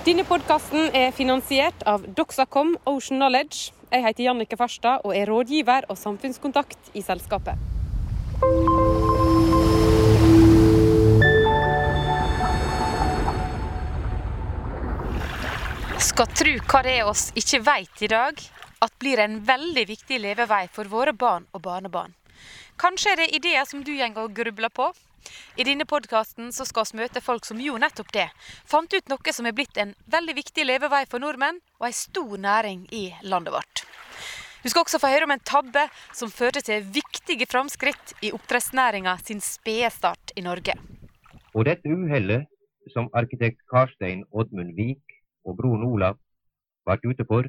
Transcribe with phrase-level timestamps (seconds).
[0.00, 3.74] Denne podkasten er finansiert av Doxacom Ocean Knowledge.
[3.92, 7.60] Jeg heter Jannike Farstad og er rådgiver og samfunnskontakt i selskapet.
[16.00, 18.40] Skal tru hva det er oss ikke veit i dag,
[18.80, 22.16] at blir en veldig viktig levevei for våre barn og barnebarn.
[22.80, 24.88] Kanskje er det ideer som du går og grubler på?
[25.56, 28.28] I denne podkasten skal vi møte folk som gjorde nettopp det.
[28.64, 32.36] Fant ut noe som er blitt en veldig viktig levevei for nordmenn, og ei stor
[32.38, 33.84] næring i landet vårt.
[34.62, 39.16] Du skal også få høre om en tabbe som førte til viktige framskritt i oppdrettsnæringa
[39.24, 40.74] sin spede start i Norge.
[41.56, 42.44] Og dette uhellet
[42.92, 45.16] som arkitekt Karstein Oddmund Vik
[45.48, 46.18] og broren Olav
[46.84, 47.48] ble ute for,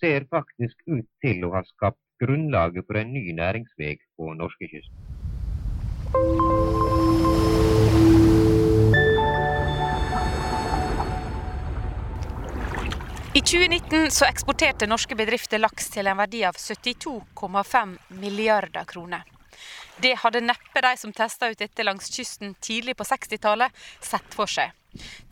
[0.00, 4.96] ser faktisk ut til å ha skapt grunnlaget for en ny næringsvei på norskekysten.
[13.34, 19.22] I 2019 så eksporterte norske bedrifter laks til en verdi av 72,5 milliarder kroner.
[20.04, 23.72] Det hadde neppe de som testa ut dette langs kysten tidlig på 60-tallet,
[24.04, 24.76] sett for seg.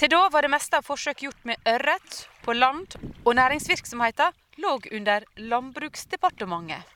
[0.01, 4.75] Til da var det meste av forsøk gjort med ørret på land, og næringsvirksomheten lå
[4.97, 6.89] under Landbruksdepartementet.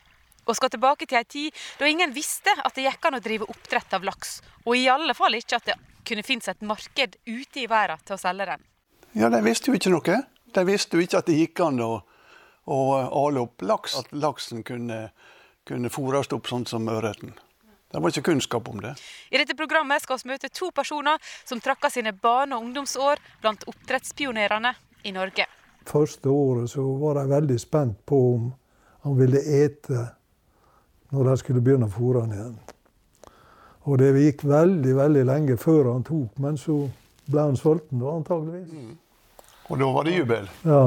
[0.48, 3.52] Og skal tilbake til ei tid da ingen visste at det gikk an å drive
[3.52, 7.60] oppdrett av laks, og i alle fall ikke at det kunne finnes et marked ute
[7.60, 8.70] i verden til å selge den.
[9.12, 10.24] Ja, de visste jo ikke noe.
[10.54, 11.92] De visste jo ikke at det gikk an å,
[12.70, 12.78] å
[13.26, 13.96] ale opp laks.
[13.98, 15.08] At laksen kunne,
[15.66, 17.34] kunne fôres opp sånn som ørreten.
[17.94, 18.94] Det var ikke kunnskap om det.
[19.30, 23.62] I dette programmet skal vi møte to personer som trakka sine barne- og ungdomsår blant
[23.70, 24.72] oppdrettspionerene
[25.06, 25.46] i Norge.
[25.86, 28.48] Første året så var de veldig spent på om
[29.04, 30.08] han ville ete
[31.14, 32.58] når de skulle begynne å fôre han igjen.
[33.84, 36.78] Og det gikk veldig veldig lenge før han tok, men så
[37.28, 38.72] ble han sulten da, antageligvis.
[38.72, 38.94] Mm.
[39.68, 40.48] Og da var det jubel?
[40.68, 40.84] Ja.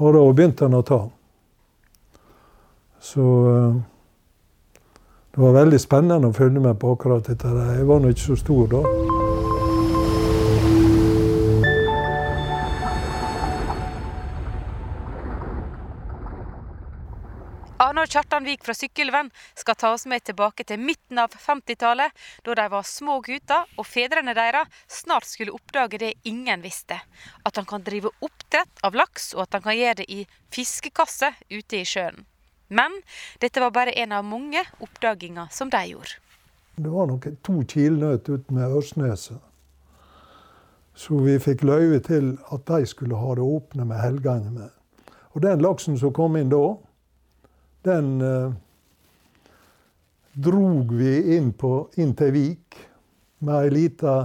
[0.00, 1.00] Og da begynte han å ta.
[3.00, 3.78] Så uh,
[5.30, 7.54] det var veldig spennende å følge med på akkurat dette.
[7.76, 9.09] Jeg var nå ikke så stor da.
[18.10, 22.10] Arne og Kjartan Vik fra Sykkylven skal ta oss med tilbake til midten av 50-tallet,
[22.42, 26.98] da de var små gutter og fedrene deres snart skulle oppdage det ingen visste.
[27.44, 31.30] At han kan drive oppdrett av laks, og at han kan gjøre det i fiskekasse
[31.50, 32.26] ute i sjøen.
[32.68, 32.90] Men
[33.38, 36.18] dette var bare en av mange oppdaginger som de gjorde.
[36.76, 39.38] Det var nok to kilnøtt ut med Ørsneset.
[40.98, 44.70] Så vi fikk løyve til at de skulle ha det åpne med helgene.
[45.30, 46.74] Og den laksen som kom inn da,
[47.86, 48.52] den eh,
[50.32, 52.78] drog vi inn, på, inn til Vik
[53.44, 54.16] med ei lita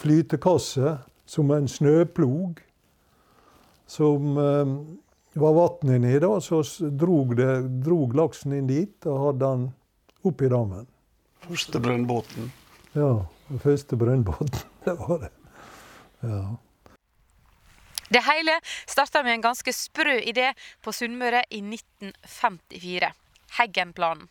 [0.00, 0.96] flytekasse
[1.30, 2.60] som en snøplog.
[3.90, 4.74] Som eh,
[5.40, 7.50] var vann inni, da, så drog, det,
[7.84, 9.68] drog, laksen inn dit og hadde den
[10.26, 10.88] oppi dammen.
[11.46, 12.50] Første brønnbåten?
[12.94, 13.12] Ja,
[13.48, 14.66] den første brønnbåten.
[14.84, 15.30] Det var det.
[16.24, 16.44] Ja.
[18.10, 18.56] Det hele
[18.86, 20.50] starta med en ganske sprø idé
[20.82, 23.12] på Sunnmøre i 1954.
[23.58, 24.28] Heggen-planen.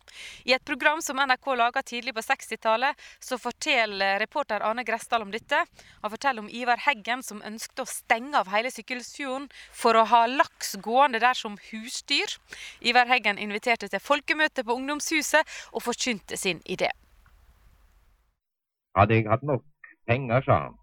[0.47, 5.31] I et program som NRK laga tidlig på 60-tallet, så forteller reporter Arne Gressdal om
[5.31, 5.59] dette.
[6.03, 10.23] Han forteller om Ivar Heggen som ønsket å stenge av hele Sykkylvsfjorden for å ha
[10.31, 12.35] laks gående der som husdyr.
[12.79, 16.91] Ivar Heggen inviterte til folkemøte på Ungdomshuset og forkynte sin idé.
[18.95, 19.67] Hadde jeg hatt nok
[20.07, 20.78] penger, sa han,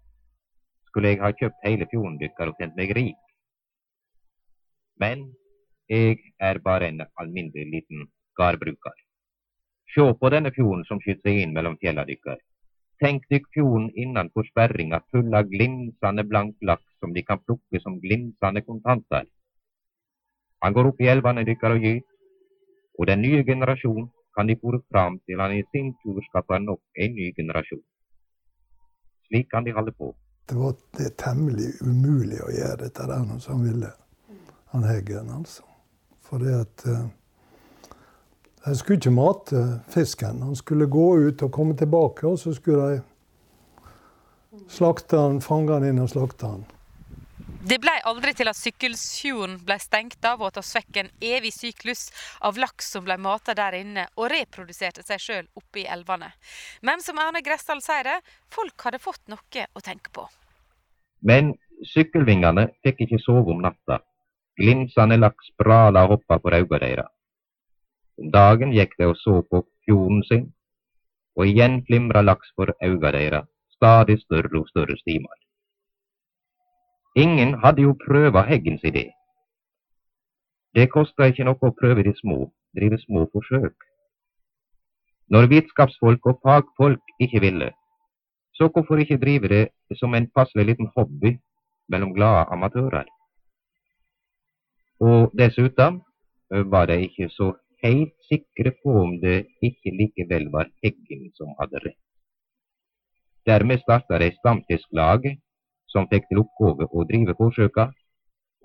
[0.97, 2.15] skulle jeg ha kjøpt hele fjorden
[2.49, 3.17] og kjent meg rik.
[4.97, 5.27] Men
[5.87, 8.07] jeg er bare en alminnelig liten
[8.39, 8.95] gardbruker.
[9.93, 12.41] Sjå på denne fjorden som skyter seg inn mellom fjella deres.
[12.97, 18.01] Tenk dykk fjorden innanfor sperringa full av glinsende blank laks som de kan plukke som
[18.01, 19.29] glinsende kontanter.
[20.65, 22.05] Han går opp i elvene deres og gyter,
[22.97, 26.81] og den nye generasjonen kan de fòre fram til han i sin tur skaper nok
[26.95, 27.85] en ny generasjon.
[29.29, 30.15] Slik kan de holde på.
[30.49, 33.89] Det var det temmelig umulig å gjøre dette der noe som ville,
[34.71, 35.63] han Heggen, altså.
[36.27, 37.05] Det at uh,
[38.65, 40.41] De skulle ikke mate fisken.
[40.43, 43.01] Han skulle gå ut og komme tilbake, og så skulle de
[44.67, 46.65] slakte han, fange han inn og slakte han.
[47.67, 51.49] Det ble aldri til at Sykkylfjorden ble stengt av, og at vi fikk en evig
[51.51, 52.05] syklus
[52.47, 56.29] av laks som ble mata der inne og reproduserte seg sjøl oppe i elvene.
[56.87, 58.15] Men som Erne Gressdal sier det,
[58.55, 60.23] folk hadde fått noe å tenke på.
[61.27, 61.49] Men
[61.91, 63.99] sykkelvingene fikk ikke sove om natta.
[64.61, 67.11] Glinsende laks brala og hoppa for auga deres.
[68.21, 70.47] Om dagen gikk de og så på fjorden sin,
[71.35, 75.35] og igjen flimra laks for auga deres, stadig større og større stimer.
[77.17, 79.07] Ingen hadde jo prøva Heggens idé.
[80.75, 83.73] Det kosta ikke noe å prøve de små, drive små forsøk.
[85.33, 87.71] Når vitenskapsfolk og fagfolk ikke ville,
[88.53, 91.33] så hvorfor ikke drive det som en passelig liten hobby
[91.89, 93.09] mellom glade amatører?
[95.01, 96.03] Og dessuten
[96.69, 101.81] var de ikke så helt sikre på om det ikke likevel var Heggen som hadde
[101.81, 101.99] rett.
[103.49, 105.29] Dermed starta de stamfisklag
[105.91, 107.89] som fikk til oppgave å drive forsøka,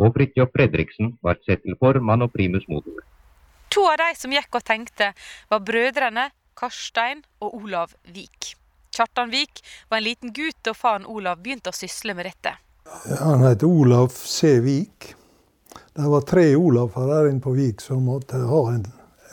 [0.00, 3.00] og Fridtjof Fredriksen ble sett til formann og primus motor.
[3.72, 5.12] To av de som gikk og tenkte,
[5.48, 6.24] var brødrene
[6.58, 8.40] Karstein og Olav Vik.
[8.92, 12.52] Kjartan Vik var en liten gutt da faren Olav begynte å sysle med dette.
[13.22, 14.60] Han het Olav C.
[14.60, 15.14] Vik.
[15.96, 18.84] Det var tre Olav her inne på Vik som måtte ha en,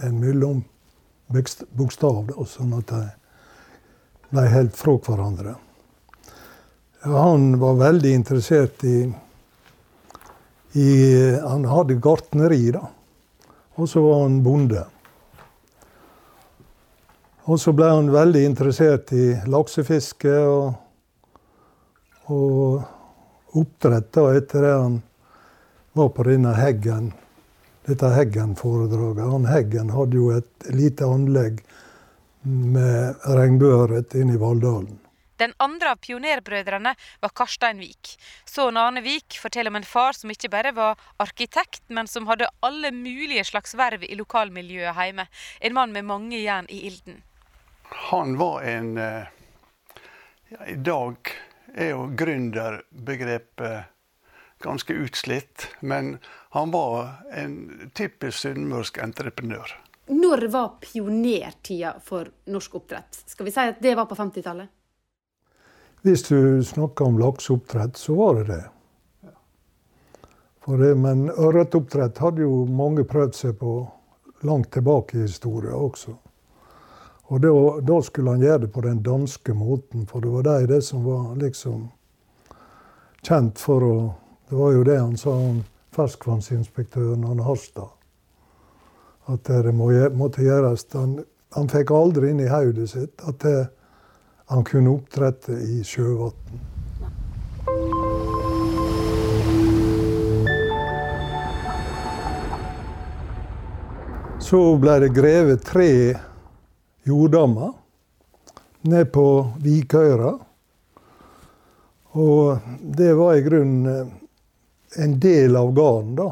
[0.06, 3.02] en mellombokstav, sånn at de
[4.30, 5.56] ble helt fra hverandre.
[7.02, 9.14] Han var veldig interessert i,
[10.74, 10.90] i
[11.40, 12.84] Han hadde gartneri, da.
[13.80, 14.84] Og så var han bonde.
[17.48, 20.74] Og så ble han veldig interessert i laksefiske og,
[22.28, 25.00] og oppdrett da, etter det han
[25.98, 27.14] var på denne Heggen,
[27.88, 29.24] dette Heggen-foredraget.
[29.32, 31.64] Han Heggen hadde jo et lite anlegg
[32.44, 35.00] med regnbueørret inne i Valldalen.
[35.40, 36.94] Den andre av pionerbrødrene
[37.24, 38.16] var Karstein Vik.
[38.46, 42.52] Sønnen Arne Vik forteller om en far som ikke bare var arkitekt, men som hadde
[42.66, 45.30] alle mulige slags verv i lokalmiljøet hjemme.
[45.62, 47.24] En mann med mange jern i ilden.
[48.12, 48.98] Han var en
[50.50, 51.16] ja, I dag
[51.76, 53.84] er jo gründerbegrepet
[54.60, 56.18] ganske utslitt, men
[56.50, 59.76] han var en typisk sunnmørsk entreprenør.
[60.10, 63.22] Når var pionertida for norsk oppdrett?
[63.30, 64.74] Skal vi si at det var på 50-tallet?
[66.02, 68.64] Hvis du snakker om lakseoppdrett, så var det det.
[70.80, 73.74] det men ørretoppdrett hadde jo mange prøvd seg på
[74.48, 76.16] langt tilbake i historien også.
[77.30, 77.52] Og da,
[77.86, 81.04] da, skulle han gjøre det på den danske måten, for det var de det som
[81.06, 81.90] var liksom
[83.22, 83.96] kjent for å
[84.50, 85.60] Det var jo det han sa om
[85.94, 87.92] ferskvannsinspektøren han Harstad.
[89.30, 90.88] At det må, måtte gjøres.
[90.94, 91.20] Han,
[91.54, 93.68] han fikk aldri inn i hodet sitt at det
[94.50, 96.34] han kunne oppdrette i sjøvann.
[104.42, 105.92] Så ble det grevet tre
[107.06, 107.76] jorddammer
[108.90, 109.26] ned på
[109.62, 110.32] Vikøyra.
[112.18, 114.10] Og det var i grunnen
[114.98, 116.32] en del av gården, da.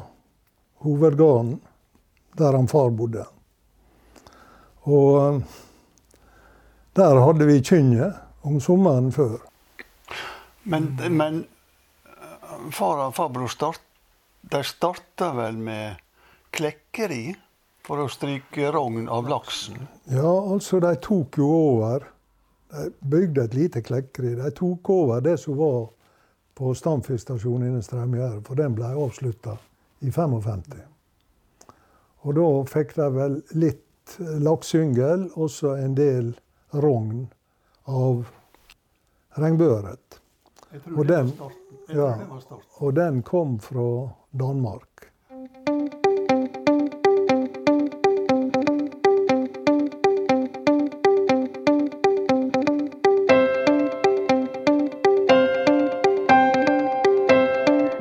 [0.81, 1.53] Hovedgården
[2.41, 3.27] der han far bodde.
[4.89, 5.41] Og
[6.97, 9.37] der hadde vi kynnet om sommeren før.
[10.67, 11.43] Men, men
[12.73, 13.83] far og farbror start,
[14.41, 15.99] de starta vel med
[16.55, 17.35] klekkeri
[17.87, 19.85] for å stryke rogn av laksen?
[20.11, 22.07] Ja, altså de tok jo over.
[22.71, 24.33] De bygde et lite klekkeri.
[24.39, 25.87] De tok over det som var
[26.57, 29.53] på Stamfiskstasjonen innen Straumgjerde, for den ble avslutta
[30.01, 30.65] i 55.
[32.25, 36.33] Og da fikk de vel litt lakseyngel, også en del
[36.71, 37.27] rogn
[37.83, 38.27] av
[39.29, 40.21] regnbueørret.
[40.97, 41.31] Og, den,
[41.87, 42.13] ja,
[42.77, 45.07] og den kom fra Danmark.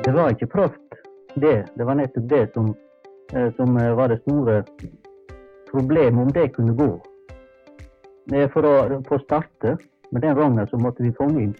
[0.03, 0.81] Det var ikke proft,
[1.35, 1.67] det.
[1.75, 2.75] Det var nettopp det som,
[3.33, 4.63] eh, som var det store
[5.71, 7.06] problemet, om det kunne gå.
[8.27, 9.77] For å få starte
[10.11, 11.53] med den rogna så måtte vi fange inn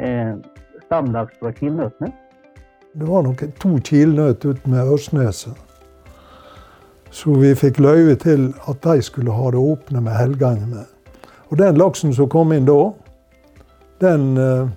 [0.00, 0.34] eh,
[0.84, 2.12] stamlaks fra kilnøttene.
[2.94, 5.56] Det var nok to kilnøtt ute med Ørsneset.
[7.14, 10.84] Så vi fikk løyve til at de skulle ha det åpne med helgene.
[11.48, 12.90] Og den laksen som kom inn da,
[14.02, 14.68] den eh,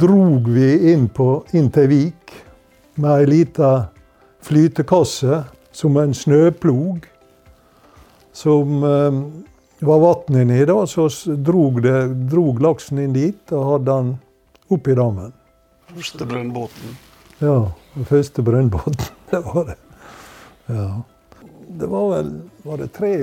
[0.00, 2.36] drog vi inn, på, inn til Vik
[2.96, 3.72] med ei lita
[4.44, 5.42] flytekasse
[5.74, 7.08] som en snøplog
[8.34, 10.64] som eh, var vann inni.
[10.64, 14.14] da, Så drog, det, drog, laksen inn dit og hadde den
[14.74, 15.32] opp i dammen.
[15.94, 16.96] Første brønnbåten?
[17.38, 19.12] Ja, den første brønnbåten.
[19.30, 19.76] Det var det.
[20.66, 21.02] Ja.
[21.68, 22.28] Det var vel
[22.62, 23.14] var det tre,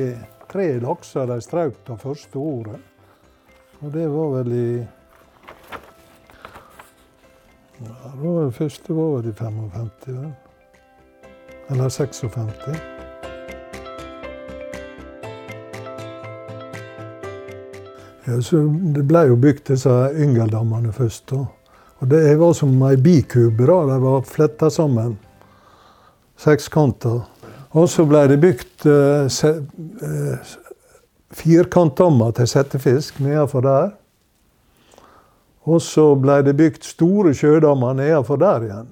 [0.51, 2.79] tre lakser de strøk det første året.
[3.81, 4.65] Og det var vel i
[7.81, 10.33] ja, det var første var vel i 55,
[11.69, 13.00] eller 56.
[18.31, 18.59] Ja,
[18.95, 21.25] det ble jo bygd disse yngeldammene først.
[21.33, 21.45] Da.
[21.99, 23.65] Og Det var som ei bikube.
[23.65, 25.17] da, De var fletta sammen.
[26.37, 27.21] Sekskanter.
[27.71, 30.53] Og så ble det bygd eh, eh,
[31.31, 33.91] firkantdammer til settefisk nedenfor der.
[35.63, 38.87] Og så ble det bygd store sjødammer nedenfor der igjen,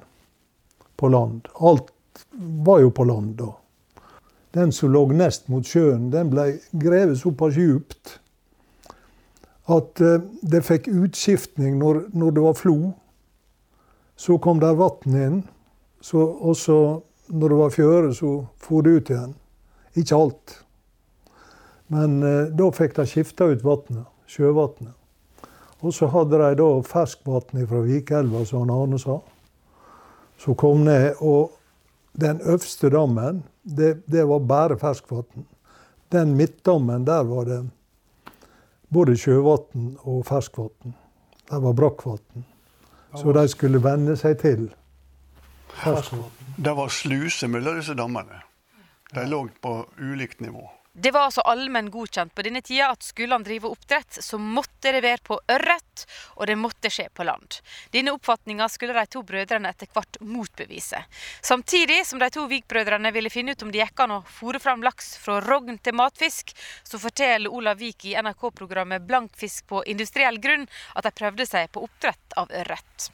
[0.97, 1.47] på land.
[1.59, 1.91] Alt
[2.37, 3.51] var jo på land da.
[4.53, 8.19] Den som lå nest mot sjøen, den ble grevet såpass djupt
[9.69, 12.77] at eh, det fikk utskiftning når, når det var flo.
[14.19, 15.43] Så kom der vann inn.
[16.01, 16.79] Så, og så
[17.29, 19.35] når det var fjøre, så for det ut igjen.
[19.99, 20.55] Ikke alt.
[21.93, 24.07] Men eh, da fikk de skifta ut vannet.
[24.29, 24.93] Sjøvannet.
[25.79, 29.19] Og så hadde de da ferskvann fra Vikelva, som Arne sa.
[30.39, 31.21] Som kom ned.
[31.23, 31.55] Og
[32.19, 35.47] den øverste dammen, det, det var bare ferskvann.
[36.11, 37.61] Den midtdammen, der var det
[38.89, 40.95] både sjøvann og ferskvann.
[41.49, 42.45] Det var brakkvann.
[43.15, 44.67] Så de skulle venne seg til
[45.81, 46.29] ferskvann.
[46.57, 48.43] Det var sluser mellom disse dammene.
[49.13, 50.67] De lå på ulikt nivå.
[51.01, 54.91] Det var altså allmenn godkjent på denne tida at skulle han drive oppdrett, så måtte
[54.91, 56.03] det være på ørret,
[56.35, 57.59] og det måtte skje på land.
[57.93, 60.99] Denne oppfatninga skulle de to brødrene etter hvert motbevise.
[61.39, 64.83] Samtidig som de to Vik-brødrene ville finne ut om det gikk an å fòre fram
[64.83, 66.51] laks fra rogn til matfisk,
[66.83, 70.67] så forteller Olav Vik i NRK-programmet 'Blankfisk på industriell grunn
[70.99, 73.07] at de prøvde seg på oppdrett av ørret.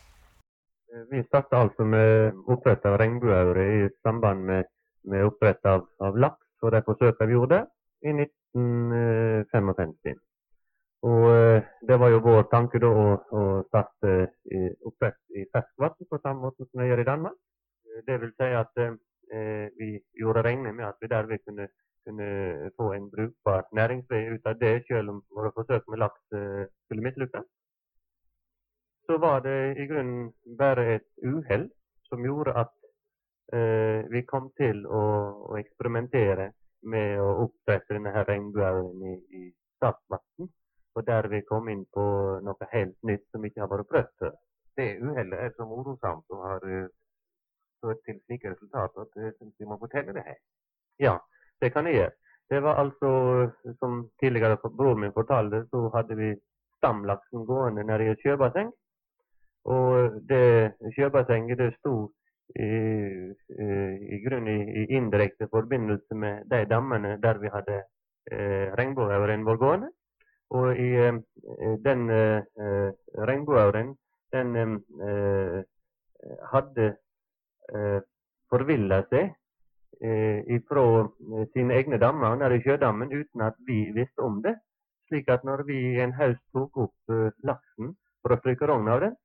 [1.12, 4.66] Vi starta altså med oppdrett av regnbueaure i samband med,
[5.06, 7.66] med oppdrett av, av, laks og de forsøkene vi gjorde
[8.02, 10.20] i 1955.
[11.06, 12.92] Og eh, Det var jo vår tanke da å,
[13.40, 14.10] å starte
[14.90, 17.38] oppvekst i ferskvann på samme måte som de gjør i Danmark.
[18.08, 19.90] Det vil si at eh, vi
[20.22, 21.66] gjorde regnet med at vi derved kunne,
[22.08, 22.28] kunne
[22.78, 27.06] få en brukbar næringsvei ut av det, selv om våre forsøk med laks eh, skulle
[27.06, 27.46] mislykkes
[29.06, 31.70] så var det i grunnen bare et uhell
[32.10, 32.72] som gjorde at
[33.54, 35.04] eh, vi kom til å,
[35.50, 36.52] å, eksperimentere
[36.94, 39.44] med å oppdrette denne her regnbueøyen i, i
[39.82, 40.50] saltvann.
[40.96, 42.04] Og vi kom inn på
[42.46, 44.36] noe helt nytt som ikke har vært prøvd før.
[44.80, 46.88] Det uhellet er så morosamt og har uh,
[47.84, 50.40] ført til slike resultater at jeg syns vi må fortelle det her.
[51.00, 51.18] Ja,
[51.62, 52.16] det kan jeg gjøre.
[52.50, 53.12] Det var altså,
[53.80, 56.34] som tidligere broren min fortalte, så hadde vi
[56.78, 58.70] stamlaksen gående nede i et sjøbasseng.
[59.66, 61.96] Og det sjøbassenget det sto
[62.56, 63.34] i,
[64.16, 67.82] i grunn i, indirekte forbindelse med de dammene der vi hadde
[68.32, 69.90] eh, regnbueauren vår gående.
[70.56, 71.18] Og i eh,
[71.86, 72.92] den eh,
[73.30, 73.96] regnbueauren,
[74.34, 75.64] den eh,
[76.52, 76.86] hadde
[77.74, 78.00] eh,
[78.50, 79.34] forvilla seg
[80.02, 80.86] eh, fra
[81.54, 84.56] sine egne dammer nede i sjødammen uten at vi visste om det.
[85.10, 89.04] Slik at når vi en høst tok opp eh, laksen for å stryke rogn av
[89.04, 89.18] den,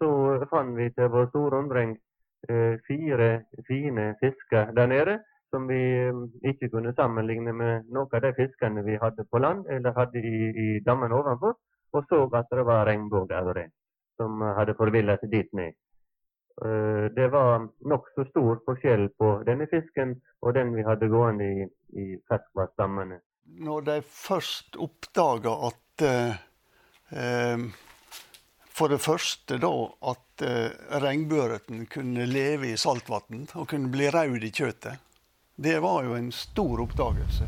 [0.00, 0.08] så
[0.50, 1.98] fant vi til vår store eh,
[2.86, 3.26] fire
[3.68, 5.18] fine fisker der nede
[5.50, 6.14] som vi eh,
[6.50, 10.50] ikke kunne sammenligne med noen av de fiskene vi hadde på land eller hadde i,
[10.64, 11.56] i dammen ovenfor,
[11.92, 13.66] og så at det var regnbueaure
[14.20, 15.74] som hadde forvilla seg dit ned.
[16.64, 21.68] Eh, det var nokså stor forskjell på denne fisken og den vi hadde gående i,
[22.02, 23.20] i ferskvannsdammene.
[23.66, 27.64] Når de først oppdaga at eh,
[28.80, 29.70] for det første da
[30.08, 30.70] at eh,
[31.02, 35.02] regnbueørreten kunne leve i saltvann og kunne bli rød i kjøttet.
[35.60, 37.44] Det var jo en stor oppdagelse.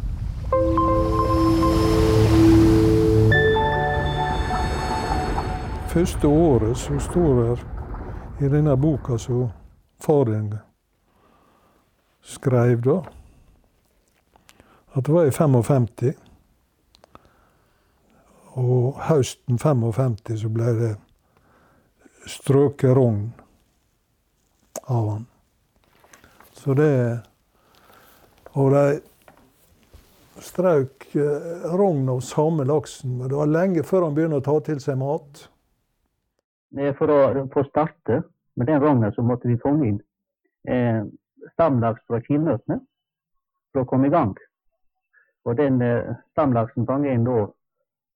[5.88, 7.62] Første året som står her
[8.44, 9.46] i denne boka som
[10.04, 10.50] faren
[12.20, 12.98] skrev da,
[14.92, 16.12] at det var i 55.
[18.60, 20.92] Og høsten 55 så ble det
[22.42, 23.28] strøket rogn
[24.90, 25.26] av han.
[26.52, 26.94] Så det
[28.52, 29.00] Og de
[30.44, 33.14] strøk eh, rogn av samme laksen.
[33.16, 35.46] Men det var lenge før han begynte å ta til seg mat.
[36.98, 38.18] For å få starte
[38.60, 40.00] med den rognen så måtte vi fange inn
[40.68, 41.00] eh,
[41.54, 42.82] stamlaks fra Kinnøttene
[43.72, 44.34] for å komme i gang.
[45.48, 47.46] Og den eh, stamlaksen fanget inn da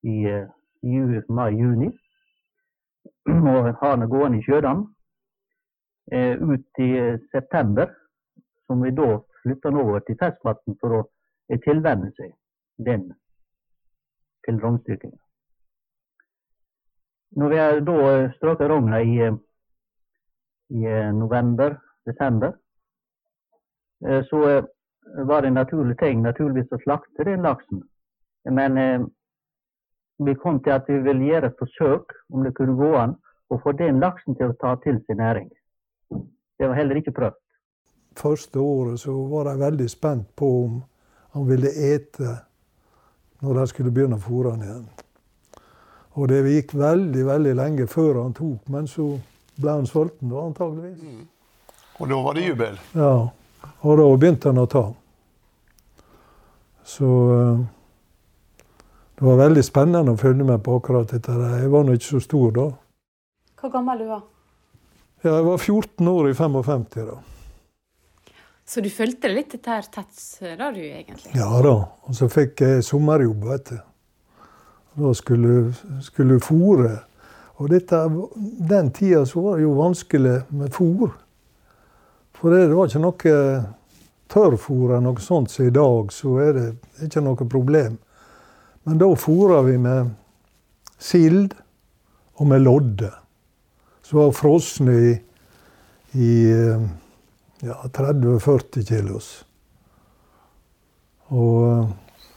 [0.05, 1.95] i eh, mai-juni
[3.27, 4.85] og har den gående i sjødam
[6.13, 6.91] eh, ut i
[7.33, 7.91] september,
[8.67, 11.01] som vi da flytter over til ferskvann for å
[11.51, 12.35] eh, tilvenne seg
[12.87, 13.09] den
[14.47, 15.19] til rognstykkinga.
[17.37, 19.37] Når vi har da eh, strøket rogna i, eh,
[20.75, 22.57] i november-desember,
[24.29, 24.39] så
[25.25, 27.79] var det en naturlig ting naturligvis å slakte den laksen.
[28.45, 28.77] Men
[30.19, 33.17] vi kom til at vi ville gjøre et forsøk, om det kunne gå an,
[33.53, 35.51] å få den laksen til å ta til seg næring.
[36.57, 37.39] Det var heller ikke prøvd.
[38.17, 40.79] Første året så var de veldig spent på om
[41.37, 42.39] han ville ete
[43.45, 44.87] når de skulle begynne å fôre han igjen.
[46.17, 49.11] Og det gikk veldig veldig lenge før han tok, men så
[49.61, 51.27] ble han sulten da, antageligvis.
[52.01, 52.79] Og da var det jubel.
[52.97, 53.13] Ja,
[53.85, 54.85] og da begynte han å ta.
[56.87, 57.61] Så eh,
[59.17, 61.33] det var veldig spennende å følge med på akkurat dette.
[61.33, 62.67] Jeg var nå ikke så stor da.
[63.57, 64.23] Hvor gammel du var
[65.25, 67.17] Ja, jeg var 14 år i 55 da.
[68.67, 70.21] Så du fulgte litt dette her tett,
[70.59, 71.33] da du egentlig?
[71.39, 71.75] Ja da.
[72.05, 73.77] Og så fikk jeg sommerjobb, vet du.
[74.97, 75.73] Da skulle
[76.05, 76.97] skulle fôre.
[77.57, 78.03] Og dette,
[78.69, 81.15] den tida så var det jo vanskelig med fôr.
[82.37, 83.37] For det, det var ikke noe
[84.29, 86.67] tørrfôr eller noe sånt som i dag, så er det
[87.07, 87.97] ikke noe problem.
[88.87, 90.13] Men da fôra vi med
[90.99, 91.55] sild
[92.39, 93.11] og med lodde.
[94.07, 95.13] Som var frosne i,
[96.15, 96.33] i
[97.67, 99.31] ja, 30-40 kilos.
[101.35, 101.95] Og eh,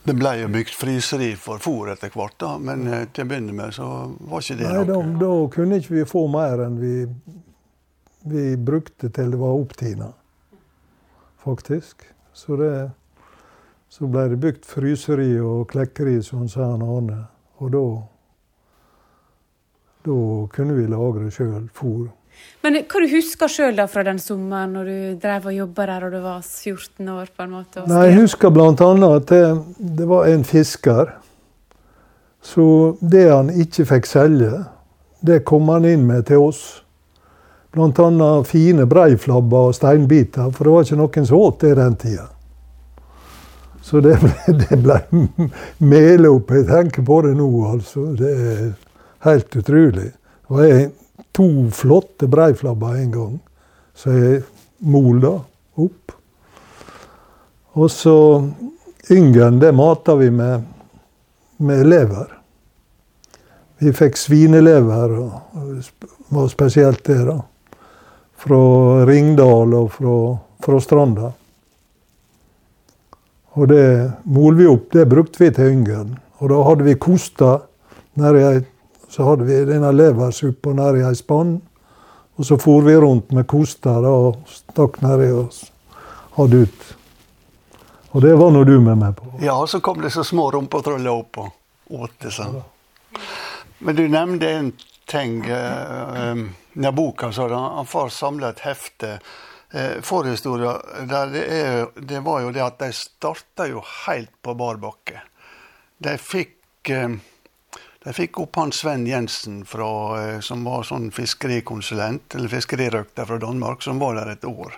[0.10, 3.54] Det ble jo bygd fryseri for fôr etter hvert, da, men eh, til å begynne
[3.54, 6.96] med så var ikke det Nei, da, da kunne ikke vi få mer enn vi,
[8.32, 10.10] vi brukte til det var opptina,
[11.44, 12.08] faktisk.
[12.34, 12.74] Så, det,
[13.90, 17.24] så ble det bygd fryseri og klekkeri, som han sa han Arne.
[17.60, 17.84] Og da,
[20.06, 20.18] da
[20.54, 22.08] kunne vi lagre sjøl fôr.
[22.64, 26.14] Men hva du husker sjøl fra den sommeren når du drev og jobba der og
[26.14, 27.32] du var 14 år?
[27.36, 27.84] på en måte?
[27.90, 28.70] Nei, jeg husker bl.a.
[28.70, 29.44] at det,
[29.80, 31.16] det var en fisker.
[32.46, 34.64] Så det han ikke fikk selge,
[35.20, 36.64] det kom han inn med til oss.
[37.76, 38.32] Bl.a.
[38.48, 42.30] fine breiflabber og steinbiter, for det var ikke noen som åt det den tida.
[43.90, 45.00] Så det ble, det ble
[45.82, 46.52] mele opp.
[46.54, 48.12] Jeg tenker på det nå, altså.
[48.18, 48.66] Det er
[49.26, 50.10] helt utrolig.
[50.14, 50.90] Det var
[51.34, 53.36] to flotte breiflabber en gang,
[53.98, 54.42] så jeg
[54.86, 55.40] molda
[55.82, 56.14] opp.
[57.80, 58.18] Og så
[59.10, 60.68] yngelen, det mata vi med,
[61.58, 62.36] med lever.
[63.80, 65.82] Vi fikk svinelever, og
[66.36, 67.40] var spesielt det, da.
[68.40, 68.60] Fra
[69.08, 70.16] Ringdal og fra,
[70.64, 71.32] fra Stranda.
[73.58, 76.18] Og det mol vi opp, det brukte vi til yngelen.
[76.40, 77.60] Og da hadde vi kosta
[79.10, 81.62] Så hadde vi denne leversuppa nedi ei spann.
[82.38, 85.54] Og så for vi rundt med kosta og stakk nedi og
[86.36, 86.84] hadde ut.
[88.12, 89.32] Og det var nå du med meg på.
[89.42, 92.60] Ja, og så kom det så små rumpetroller opp og åt det sånn.
[93.80, 94.72] Men du nevnte en
[95.10, 95.46] ting.
[95.46, 99.18] Eh, um, ja, boka, så da, han far samla et hefte.
[99.72, 100.80] Eh, Forhistoria
[101.10, 105.22] der det, er, det var jo det at de starta jo helt på bar bakke.
[106.02, 107.20] De fikk eh,
[108.00, 109.90] de fikk opp han Sven Jensen, fra,
[110.22, 114.78] eh, som var sånn fiskerikonsulent, eller fiskerirøkter fra Danmark, som var der et år.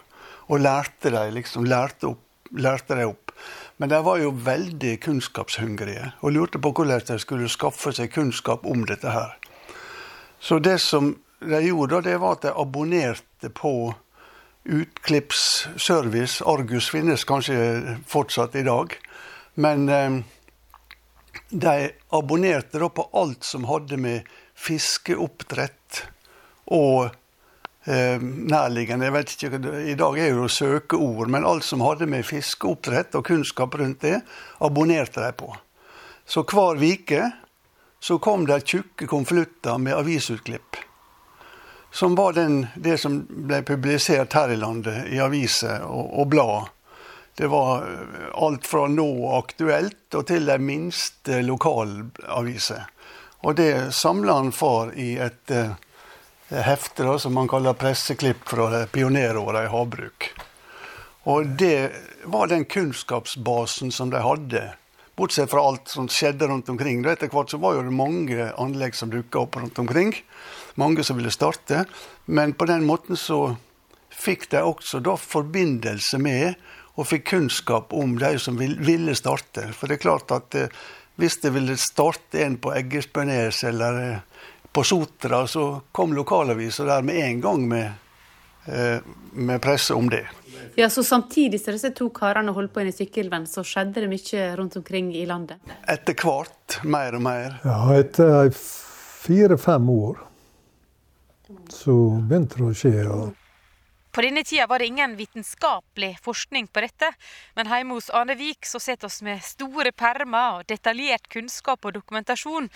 [0.50, 3.32] Og lærte de liksom, lærte, opp, lærte de opp.
[3.78, 8.66] Men de var jo veldig kunnskapshungrige, og lurte på hvordan de skulle skaffe seg kunnskap
[8.66, 9.38] om dette her.
[10.42, 13.94] Så det som de gjorde, det var at de abonnerte på
[14.64, 16.44] Utklippsservice.
[16.46, 18.94] Argus finnes kanskje fortsatt i dag.
[19.54, 20.20] Men eh,
[21.50, 24.30] de abonnerte da på alt som hadde med
[24.62, 26.04] fiskeoppdrett
[26.72, 27.10] og
[27.90, 32.28] eh, nærliggende jeg vet ikke, I dag er jo søkeord, men alt som hadde med
[32.28, 34.22] fiskeoppdrett og kunnskap rundt det,
[34.64, 35.52] abonnerte de på.
[36.26, 37.32] Så hver uke
[38.02, 40.80] så kom det tjukke konvolutter med avisutklipp.
[41.92, 46.70] Som var den, det som ble publisert her i landet, i aviser og, og blad.
[47.36, 52.88] Det var eh, alt fra Nå Aktuelt og til de minste lokalaviser.
[53.42, 55.74] Og det samla han far i et eh,
[56.52, 60.32] hefte da, som man kaller presseklipp fra pioneråra i havbruk.
[61.24, 61.92] Og det
[62.24, 64.64] var den kunnskapsbasen som de hadde.
[65.16, 67.04] Bortsett fra alt som skjedde rundt omkring.
[67.06, 70.16] Etter hvert så var det mange anlegg som dukka opp rundt omkring.
[70.76, 71.86] Mange som ville starte.
[72.26, 73.56] Men på den måten så
[74.12, 76.54] fikk de også da forbindelse med
[77.00, 79.70] og fikk kunnskap om de som ville starte.
[79.76, 80.82] For det er klart at eh,
[81.22, 87.04] hvis det ville starte en på Eggesbønes eller eh, på Sotra, så kom lokalavisa der
[87.04, 87.92] med en gang med,
[88.66, 89.00] eh,
[89.34, 90.26] med presse om det.
[90.76, 94.50] Ja, så Samtidig som disse to karene holdt på i Sykkylven, så skjedde det mye
[94.60, 95.60] rundt omkring i landet.
[95.90, 97.58] Etter hvert mer og mer.
[97.66, 100.22] Ja, etter fire-fem år
[101.70, 101.96] så
[102.28, 102.96] begynte det å skje.
[103.06, 103.20] Ja.
[104.12, 107.14] På denne tida var det ingen vitenskapelig forskning på dette,
[107.56, 111.96] men hjemme hos Ane Vik så sitter oss med store permer og detaljert kunnskap og
[111.96, 112.68] dokumentasjon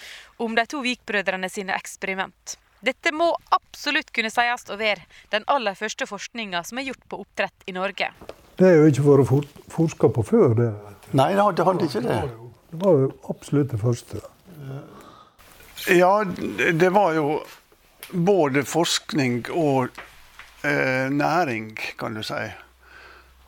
[0.45, 2.55] om de to Vik-brødrene sine eksperiment.
[2.85, 7.19] Dette må absolutt kunne sies å være den aller første forskninga som er gjort på
[7.25, 8.11] oppdrett i Norge.
[8.55, 10.55] Det har jo ikke vært for, forska på før.
[10.55, 10.71] det.
[11.11, 12.21] Nei, det hadde ikke det.
[12.71, 14.23] Det var jo absolutt det første.
[15.91, 17.27] Ja, det var jo
[18.11, 19.87] både forskning og
[20.63, 22.43] eh, næring, kan du si.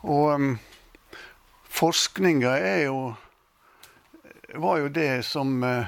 [0.00, 0.58] Og um,
[1.68, 3.14] forskninga er jo
[4.54, 5.84] var jo det som eh,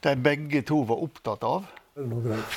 [0.00, 1.64] de begge to var opptatt av.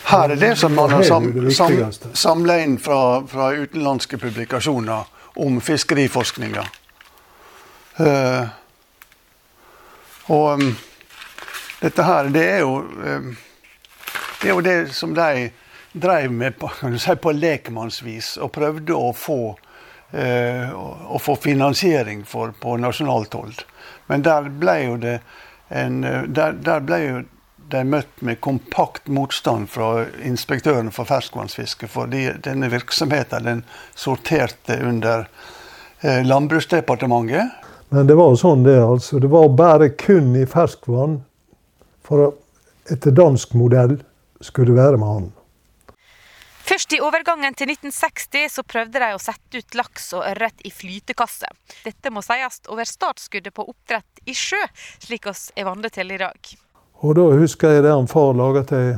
[0.05, 1.73] Her er det som man har sam, sam,
[2.13, 5.03] samla inn fra, fra, utenlandske publikasjoner
[5.43, 6.63] om fiskeriforskninga.
[7.99, 8.47] Uh,
[10.31, 10.71] og um,
[11.81, 13.35] dette her, det er jo um,
[14.45, 15.47] Det er jo det som de
[15.91, 16.67] drev med på,
[17.01, 19.55] si, på lekmannsvis, og prøvde å få,
[20.13, 23.63] eh, å få finansiering for på nasjonalt hold.
[24.05, 25.15] Men der ble jo det
[25.73, 25.97] en,
[26.29, 27.25] der, der ble jo
[27.73, 31.89] de møtt med kompakt motstand fra inspektøren for ferskvannsfiske.
[31.89, 35.25] Fordi denne virksomheten den sorterte under
[36.05, 37.63] eh, Landbruksdepartementet.
[37.89, 39.17] Men det var sånn det, altså.
[39.17, 41.23] Det var bare kun i ferskvann.
[42.05, 42.35] For
[42.93, 44.03] etter dansk modell
[44.41, 45.31] skulle være med han.
[46.65, 50.71] Først i overgangen til 1960 så prøvde de å sette ut laks og ørret i
[50.73, 51.49] flytekasse.
[51.85, 54.63] Dette må sies over startskuddet på oppdrett i sjø,
[55.03, 56.55] slik oss er vant til i dag.
[57.05, 58.95] Og da husker jeg det han far laga til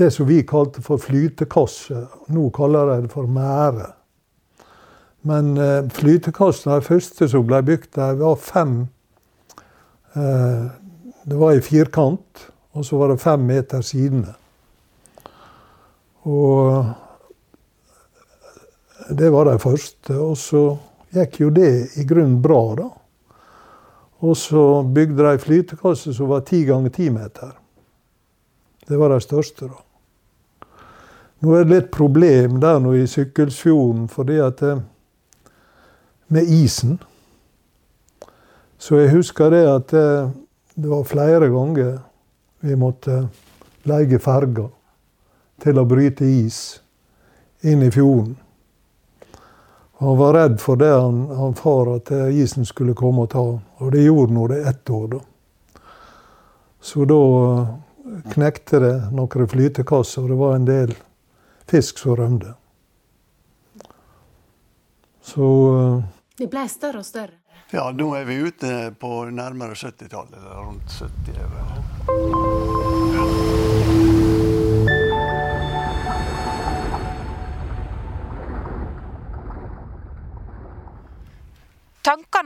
[0.00, 2.06] det som vi kalte for flytekasse.
[2.32, 3.90] Nå kaller de det for mære.
[5.28, 8.74] Men eh, flytekassene, de første som ble bygd, de var fem
[10.16, 10.66] eh,
[11.24, 14.34] Det var i firkant, og så var det fem meter sidene.
[16.24, 16.84] Og
[19.08, 20.16] det var de første.
[20.18, 20.64] Og så
[21.14, 22.88] gikk jo det i grunnen bra, da.
[24.24, 27.52] Og så bygde de flytekasse som var ti ganger ti meter.
[28.88, 29.80] Det var de største, da.
[31.44, 34.80] Nå er det litt problem der nå i sykkelsfjorden, fordi at eh,
[36.32, 36.98] med isen
[38.78, 40.30] Så jeg husker det at eh,
[40.74, 41.98] det var flere ganger
[42.64, 43.26] vi måtte
[43.84, 44.70] leie ferger
[45.62, 46.80] til å bryte is
[47.64, 48.34] inn i fjorden.
[50.00, 53.44] Han var redd for det, han, han far, at isen skulle komme og ta
[53.84, 55.20] Og det gjorde nå det ett år, da.
[56.84, 57.20] Så da
[58.34, 60.92] knekte det noen flytekasser, og det var en del
[61.70, 62.52] fisk som rømte.
[65.24, 65.48] Så
[65.78, 66.04] eh,
[66.38, 67.40] Det ble større og større?
[67.72, 70.36] Ja, nå er vi ute på nærmere 70-tallet.
[70.36, 71.93] Eller rundt 70.
[72.04, 72.20] Tankene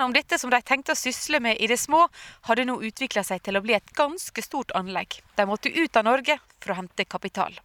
[0.04, 2.06] om dette som de tenkte å sysle med i det små,
[2.46, 5.18] hadde nå utvikla seg til å bli et ganske stort anlegg.
[5.34, 7.58] De måtte ut av Norge for å hente kapital.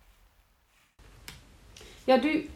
[2.10, 2.50] Ja, du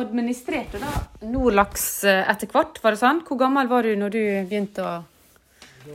[0.00, 0.88] administrerte da
[1.28, 3.20] Nordlaks eh, etter hvert, var det sånn?
[3.28, 5.11] Hvor gammel var du når du begynte å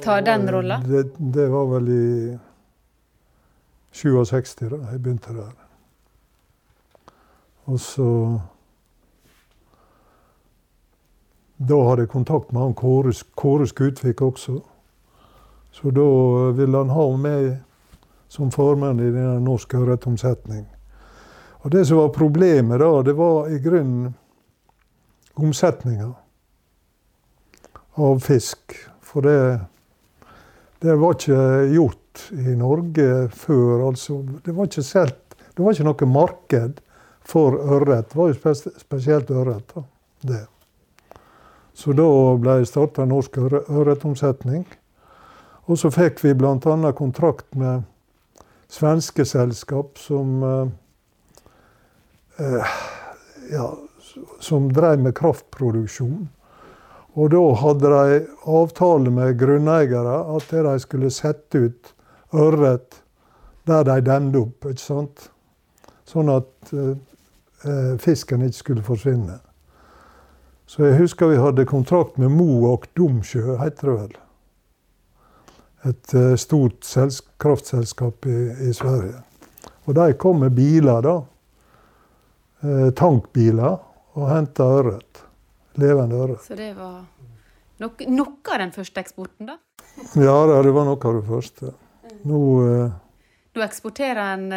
[0.04, 0.82] ta den rolla?
[0.86, 2.38] Det, det, var vel i
[3.92, 5.56] 67 da jeg begynte der.
[7.68, 8.40] Og så
[11.58, 14.60] Da hadde jeg kontakt med han Kåre, Kåre Skutvik også.
[15.74, 16.04] Så da
[16.54, 17.48] ville han ha meg
[18.30, 20.68] som formann i den norske ørretomsetning.
[21.66, 24.14] Og det som var problemet da, det var i grunnen
[25.34, 26.12] omsetninga
[27.98, 28.78] av fisk.
[29.02, 29.60] For det,
[30.80, 31.40] det var ikke
[31.74, 33.88] gjort i Norge før.
[33.88, 35.16] Altså, det var ikke selv,
[35.56, 36.82] det var ikke noe marked
[37.28, 38.12] for ørret.
[38.12, 39.74] Det var jo spesielt ørret.
[40.22, 40.46] det.
[41.78, 42.08] Så da
[42.42, 44.66] ble det starta norsk ørretomsetning.
[45.68, 46.92] Og så fikk vi bl.a.
[46.96, 47.84] kontrakt med
[48.72, 50.70] svenske selskap som eh,
[52.40, 52.74] eh,
[53.52, 53.68] ja,
[54.40, 56.28] som drev med kraftproduksjon.
[57.18, 61.94] Og da hadde de avtale med grunneiere at de skulle sette ut
[62.38, 63.02] ørret
[63.68, 64.66] der de demde opp.
[64.70, 65.30] ikke sant?
[66.08, 66.94] Sånn at eh,
[67.66, 69.40] eh fisken ikke skulle forsvinne.
[70.68, 74.16] Så jeg husker vi hadde kontrakt med Moak Domsjø, heter det vel.
[75.90, 76.88] Et eh, stort
[77.40, 79.24] kraftselskap i, i, Sverige.
[79.88, 81.22] Og de kom med biler, da.
[82.62, 83.80] Eh, tankbiler.
[84.18, 85.27] Og henta ørret.
[85.78, 86.38] Levende øre.
[86.42, 87.04] Så det var
[87.82, 89.60] noe, noe av den første eksporten, da?
[90.18, 91.74] ja, det var noe av det første.
[92.28, 92.96] Nå eh,
[93.58, 94.52] Nå eksporterer en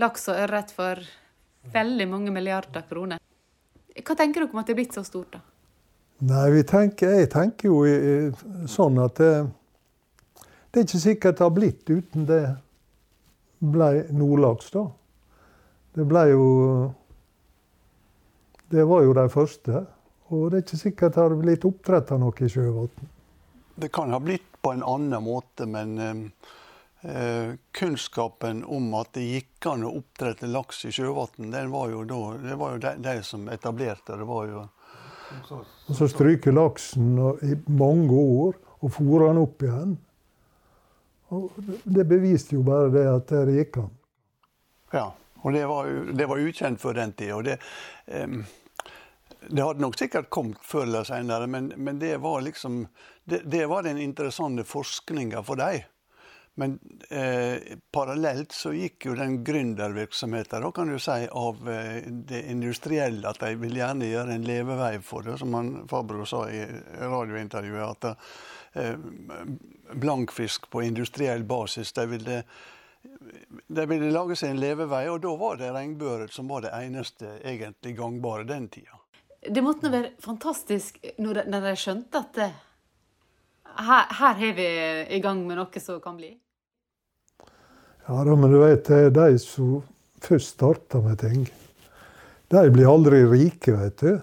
[0.00, 1.00] laks og ørret for
[1.72, 3.20] veldig mange milliarder kroner.
[3.92, 5.42] Hva tenker dere om at det er blitt så stort, da?
[6.22, 9.30] Nei, tenker, Jeg tenker jo i, i, sånn at det,
[10.70, 12.44] det, er ikke sikkert det har blitt uten det.
[13.58, 14.86] ble nordlaks, da.
[15.94, 16.46] Det ble jo
[18.72, 19.84] Det var jo de første.
[20.32, 23.08] Og det er ikke sikkert det har blitt oppdretta noe i sjøvann.
[23.76, 29.68] Det kan ha blitt på en annen måte, men eh, kunnskapen om at det gikk
[29.68, 33.14] an å oppdrette laks i sjøvann, det var jo, da, det var jo de, de,
[33.26, 34.28] som etablerte det.
[34.30, 34.62] var jo...
[35.52, 37.12] Og så stryker laksen
[37.44, 39.94] i mange år og fôrer den opp igjen.
[41.32, 43.92] Og det beviste jo bare det at det gikk an.
[44.92, 45.06] Ja,
[45.42, 47.32] og det var, det var ukjent før den tid.
[47.36, 47.56] Og det,
[48.06, 48.42] um,
[49.48, 52.86] det hadde nok sikkert kommet før eller senere, men, men det var liksom
[53.24, 55.82] det, det, var den interessante forskninga for dem.
[56.54, 56.78] Men
[57.10, 63.24] eh, parallelt så gikk jo den gründervirksomheten kan du si, av eh, det industrielle.
[63.28, 66.60] At de vil gjerne gjøre en levevei for det, som han Fabro sa i
[67.00, 68.04] radiointervjuet.
[68.04, 68.92] at eh,
[69.92, 71.92] Blankfisk på industriell basis.
[71.96, 72.42] De ville,
[73.66, 77.38] de ville lage seg en levevei, og da var det regnbøret som var det eneste
[77.40, 79.01] egentlig gangbare den tida.
[79.42, 82.50] Det måtte være fantastisk når de, skjønte at det,
[83.82, 84.66] her, her er vi
[85.16, 86.30] i gang med noe som kan bli?
[88.06, 89.80] Ja da, men du vet, det er de som
[90.22, 91.42] først starter med ting.
[92.52, 94.20] De blir aldri rike, vet du.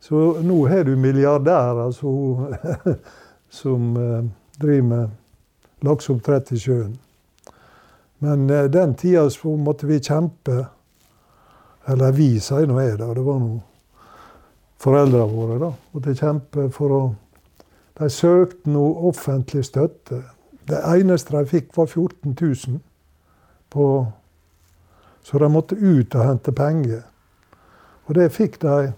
[0.00, 2.54] Så nå har du milliardærer som,
[3.60, 4.24] som uh,
[4.56, 6.92] driver med lakseoppdrett i sjøen.
[8.24, 10.62] Men uh, den tida så måtte vi kjempe.
[11.88, 13.10] Eller vi, sier nå jeg, da.
[13.16, 13.56] Det var nå
[14.80, 15.72] foreldrene våre, da.
[15.94, 17.06] Og de kjemper for å
[17.98, 20.20] De søkte noe offentlig støtte
[20.68, 22.80] det eneste de fikk, var 14 000.
[23.72, 24.06] På,
[25.22, 27.02] så de måtte ut og hente penger.
[28.06, 28.92] Og det fikk de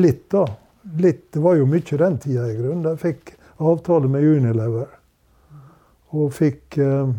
[0.00, 0.46] litt, da.
[1.00, 2.84] Litt, det var jo mye den tida, i grunnen.
[2.84, 4.90] De fikk avtale med Unilever.
[6.14, 7.14] Og fikk eh,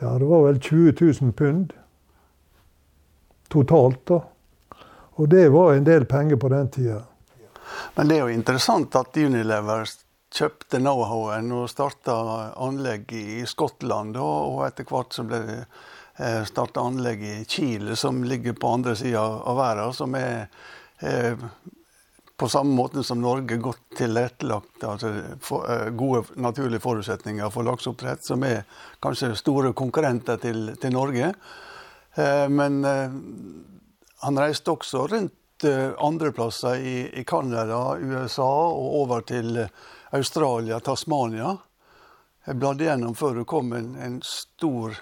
[0.00, 1.72] Ja, det var vel 20 000 pund
[3.48, 4.20] totalt, da.
[5.14, 7.02] Og det var en del penger på den tida.
[7.94, 9.86] Men det er jo interessant at Unilever
[10.34, 12.14] kjøpte know-howen og starta
[12.62, 14.18] anlegg i Skottland.
[14.18, 18.96] Og etter hvert så ble det eh, starta anlegg i Chile, som ligger på andre
[18.98, 19.94] sida av verden.
[19.94, 20.48] Som er
[21.04, 21.36] er
[22.36, 24.84] på samme måte som Norge godt tilrettelagt.
[24.84, 28.64] altså for, Gode naturlige forutsetninger for lakseoppdrett, som er
[29.02, 31.32] kanskje store konkurrenter til, til Norge.
[32.48, 32.84] Men
[34.24, 35.66] han reiste også rundt
[36.02, 39.62] andre plasser i Canada, USA og over til
[40.14, 41.54] Australia, Tasmania.
[42.44, 44.98] Jeg bladde gjennom før det kom en, en, stor,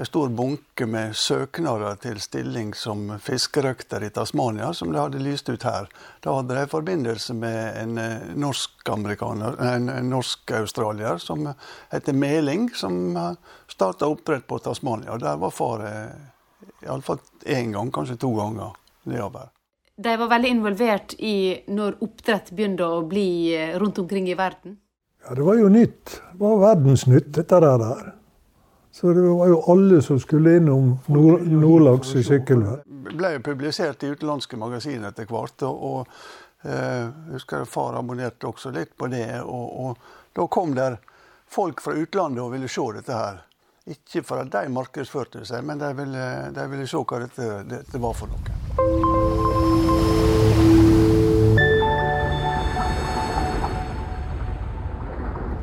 [0.00, 5.50] en, stor, bunke med søknader til stilling som fiskerøkter i Tasmania, som de hadde lyst
[5.52, 5.90] ut her.
[6.24, 11.50] Da hadde de forbindelse med en eh, norsk-amerikaner, en, en norsk-australier som
[11.92, 13.12] heter Meling, som
[13.68, 15.18] starta oppdrett på Tasmania.
[15.20, 16.32] Der var far eh,
[16.84, 18.72] iallfall én gang, kanskje to ganger
[19.04, 19.50] nedover
[19.96, 24.76] de var veldig involvert i når oppdrett begynte å bli eh, rundt omkring i verden?
[25.24, 26.18] Ja, det var jo nytt.
[26.32, 28.10] Det var verdensnytt, dette der.
[28.92, 32.84] Så det var jo alle som skulle innom nord Nordlaks i sykkelvær.
[33.08, 35.64] Ble jo publisert i utenlandske magasiner etter hvert.
[35.64, 39.40] og, og eh, husker Far abonnerte også litt på det.
[39.42, 41.00] Og, og, da kom der
[41.48, 43.44] folk fra utlandet og ville se dette her.
[43.86, 48.00] Ikke for at de markedsførte seg, men de ville, de ville se hva dette, dette
[48.02, 48.54] var for noe.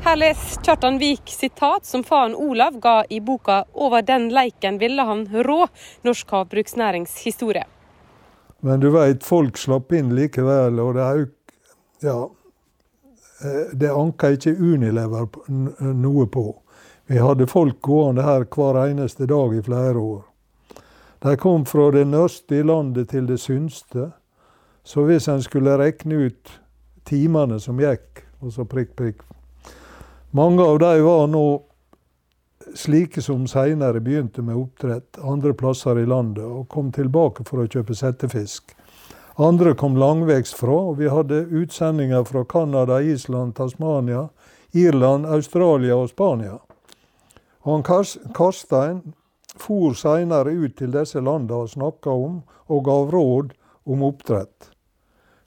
[0.05, 5.03] Her les Kjartan Vik sitat som faren Olav ga i boka 'Over den leiken ville
[5.03, 5.67] han rå',
[6.07, 7.65] norsk havbruksnærings historie.
[8.61, 11.27] Men du veit, folk slapp inn likevel, og det er jo
[12.03, 12.29] Ja.
[13.43, 15.27] Eh, det anka ikke Unilever
[15.93, 16.62] noe på.
[17.07, 20.21] Vi hadde folk gående her hver eneste dag i flere år.
[21.23, 24.11] De kom fra det nørste i landet til det synste.
[24.83, 26.55] Så hvis en skulle regne ut
[27.07, 29.21] timene som gikk, og så prikk, prikk,
[30.31, 31.45] mange av dem var nå
[32.75, 37.67] slike som seinere begynte med oppdrett andre plasser i landet, og kom tilbake for å
[37.67, 38.73] kjøpe settefisk.
[39.35, 44.27] Andre kom langveis fra, og vi hadde utsendinger fra Canada, Island, Tasmania,
[44.71, 46.59] Irland, Australia og Spania.
[47.63, 47.83] Og han
[48.35, 49.13] Karstein
[49.59, 53.53] for seinere ut til disse landene og snakka om og gav råd
[53.89, 54.69] om oppdrett.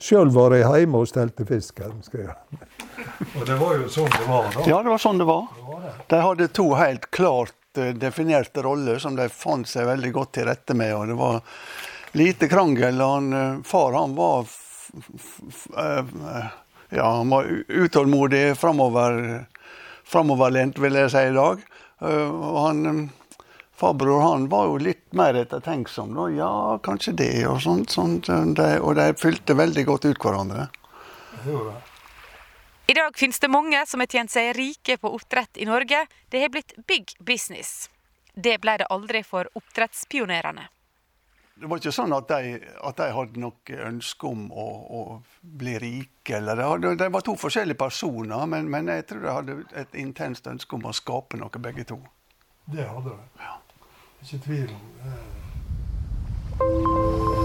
[0.02, 2.02] Sjøl var jeg hjemme og stelte fisken.
[2.04, 2.36] skrev han.
[3.38, 4.60] Og det var jo sånn det var da?
[4.68, 5.44] Ja, det var sånn det var.
[6.10, 10.46] De hadde to helt klart eh, definerte roller som de fant seg veldig godt til
[10.50, 10.94] rette med.
[10.94, 11.40] og Det var
[12.20, 13.00] lite krangel.
[13.00, 14.44] Han, eh, far han var
[15.80, 16.04] eh,
[16.90, 21.58] ja, han var utålmodig, framoverlent, vil jeg si i dag.
[22.00, 23.10] Eh, og han,
[23.76, 26.14] farbror han var jo litt mer ettertenksom.
[26.16, 26.28] Da.
[26.36, 26.52] Ja,
[26.84, 27.90] kanskje det, og sånt.
[27.90, 30.68] sånt de, og de fylte veldig godt ut hverandre.
[32.86, 36.06] I dag finnes det mange som har tjent seg rike på oppdrett i Norge.
[36.30, 37.90] Det har blitt big business.
[38.34, 40.68] Det ble det aldri for oppdrettspionerene.
[41.56, 44.64] Det var ikke sånn at de, at de hadde noe ønske om å,
[44.98, 45.00] å
[45.40, 46.36] bli rike.
[46.36, 49.96] Eller det, hadde, det, var to forskjellige personer, men, men, jeg tror de hadde et
[50.02, 51.96] intenst ønske om å skape noe, begge to.
[52.68, 53.24] Det hadde de.
[53.40, 53.56] Ja.
[54.20, 57.35] Ikke tvil om det.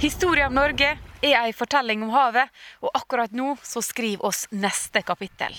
[0.00, 0.88] Historia om Norge
[1.22, 2.50] er ei fortelling om havet,
[2.82, 5.54] og akkurat nå så skriver oss neste kapittel.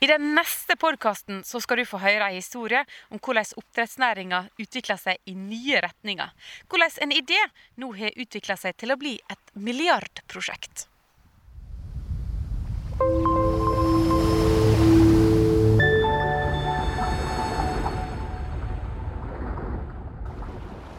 [0.00, 5.20] I den neste podkasten skal du få høre ei historie om hvordan oppdrettsnæringa utvikler seg
[5.28, 6.32] i nye retninger.
[6.72, 7.38] Hvordan en idé
[7.76, 10.88] nå har utvikla seg til å bli et milliardprosjekt.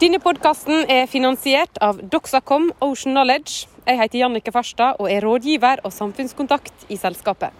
[0.07, 3.67] Denne podkasten er finansiert av Doxacom Ocean Knowledge.
[3.83, 7.51] Jeg heter Jannike Farstad og er rådgiver og samfunnskontakt i selskapet.